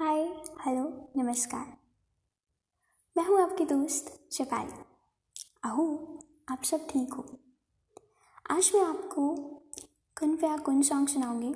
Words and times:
हाय, 0.00 0.20
hello, 0.60 0.82
नमस्कार। 1.16 1.66
मैं 3.16 3.24
हूँ 3.24 3.40
आपकी 3.42 3.64
दोस्त 3.64 4.10
शेफाली 4.32 4.84
आहू, 5.64 5.86
आप 6.48 6.62
सब 6.64 6.86
ठीक 6.90 7.12
हो? 7.12 7.24
आज 8.50 8.70
मैं 8.74 8.82
आपको 8.82 9.24
कुन 10.16 10.36
पे 10.36 10.58
कुन 10.58 10.82
song 10.82 11.08
सुनाऊँगी। 11.08 11.50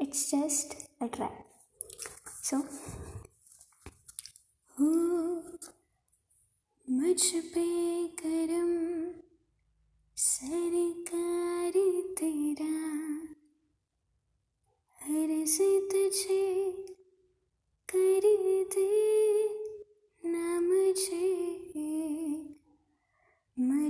It's 0.00 0.30
just 0.30 0.74
a 1.02 1.06
try 1.06 1.42
so 2.42 2.56
मुझ 6.88 7.20
पे 7.54 7.66
करम 8.20 8.70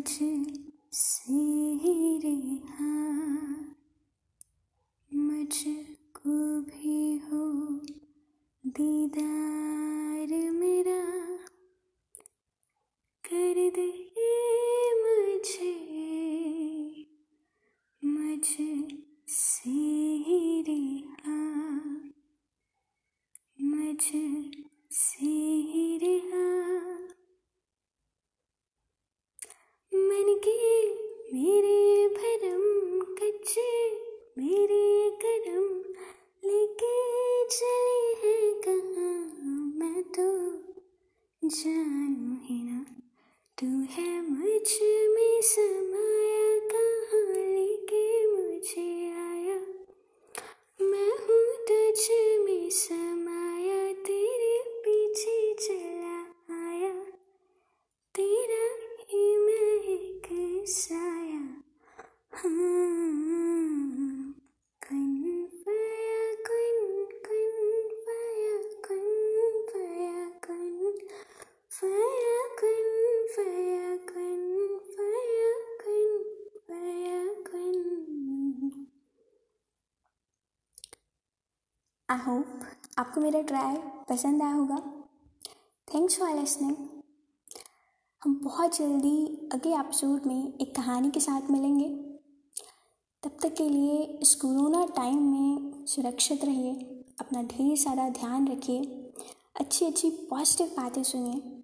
मुझ 0.03 0.19
से 0.93 1.79
रिहा। 2.19 2.95
मुझको 5.15 6.61
भी 6.61 7.19
हो 7.19 7.75
दीदार 8.67 10.51
मेरा। 10.51 11.37
कर 13.25 13.71
दे 13.71 14.13
मुझे 15.03 15.75
मुझ 18.05 18.47
से 19.29 20.19
रिहा। 20.63 21.41
मुझ 23.61 24.01
से 24.91 25.53
रिहा 25.99 26.53
मन 29.95 30.41
के 30.49 30.85
मेरे 31.35 32.09
भरम 32.09 33.01
कच्चे, 33.01 33.91
मेरे 34.39 35.11
कदम 35.11 35.65
लेके 36.45 37.45
चले 37.45 38.29
हैं 38.29 38.61
कहाँ? 38.61 39.15
मैं 39.77 40.03
तो 40.03 40.27
जानू 41.49 42.37
है 42.45 42.65
ना 42.65 42.85
तू 43.59 43.67
है 43.67 44.21
मुझमें 44.31 45.41
समाया, 45.43 46.59
कहाँ 46.73 47.35
लेके 47.37 48.27
मुझे 48.27 49.11
आया? 49.11 49.59
मैं 50.83 51.11
हूँ 51.11 51.57
तुझ 51.69 52.09
में 52.45 52.71
समाया, 52.71 53.93
तेरे 53.93 54.63
पीछे 54.69 55.55
चला 55.55 56.19
आया। 56.57 56.93
तेरा 58.15 58.65
ही 59.09 59.37
मैं 59.37 59.83
एक 59.83 60.13
साया 60.69 61.63
हाँ 62.33 62.53
कन 64.83 65.47
पया 65.67 66.35
कन 66.47 67.07
कन 67.27 67.89
पया 68.07 68.57
कन 68.85 69.07
पया 69.69 70.29
कन 70.45 70.99
पया 71.81 72.47
कन 72.61 72.89
पया 73.37 73.97
कन 73.97 74.69
पया 74.97 75.53
कन 75.81 76.23
पया 76.69 77.25
कन 77.43 77.83
आई 82.13 82.19
होप 82.19 82.47
आपको 82.99 83.21
मेरा 83.21 83.41
ट्राई 83.41 83.77
पसंद 84.09 84.43
आया 84.43 84.53
होगा। 84.53 84.77
थैंक्स 85.89 86.19
फॉर 86.19 86.31
लिसनिंग 86.31 86.77
हम 88.23 88.35
बहुत 88.45 88.77
जल्दी 88.77 89.49
अगले 89.53 89.75
एपिसोड 89.77 90.27
में 90.27 90.59
एक 90.59 90.75
कहानी 90.77 91.11
के 91.11 91.21
साथ 91.21 91.51
मिलेंगे। 91.51 91.89
तब 93.23 93.37
तक 93.43 93.55
के 93.55 93.69
लिए 93.69 94.03
इस 94.23 94.35
कोरोना 94.35 94.85
टाइम 94.87 95.23
में 95.33 95.87
सुरक्षित 95.87 96.45
रहिए, 96.45 96.75
अपना 97.21 97.43
ढेर 97.43 97.77
सारा 97.77 98.09
ध्यान 98.09 98.49
रखिए 98.49 99.13
अच्छी 99.61 99.87
अच्छी 99.87 100.11
पॉजिटिव 100.11 100.67
बातें 100.67 101.03
सुनिए। 101.03 101.63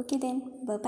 ओके 0.00 0.16
देन 0.16 0.42
बाय 0.64 0.78